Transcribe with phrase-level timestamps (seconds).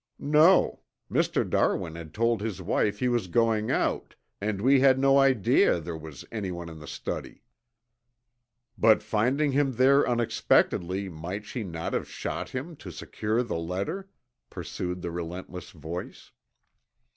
[0.17, 0.79] "No.
[1.11, 1.47] Mr.
[1.47, 5.95] Darwin had told his wife he was going out and we had no idea there
[5.95, 7.43] was anyone in the study."
[8.79, 14.09] "But finding him there unexpectedly might she not have shot him to secure the letter?"
[14.49, 16.31] pursued the relentless voice.